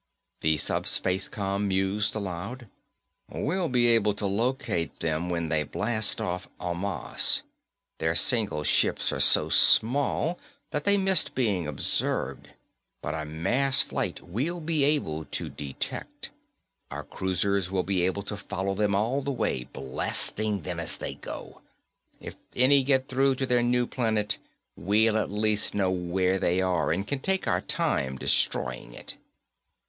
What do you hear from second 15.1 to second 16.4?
to detect.